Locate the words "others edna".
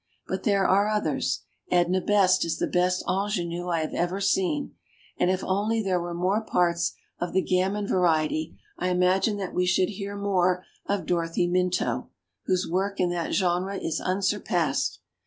0.89-2.01